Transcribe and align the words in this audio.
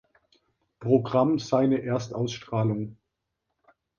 Programm 0.79 1.37
seine 1.37 1.77
Erstausstrahlung. 1.83 2.97